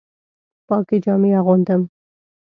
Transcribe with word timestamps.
پاکې 0.67 0.97
جامې 1.03 1.31
اغوندم 1.39 1.81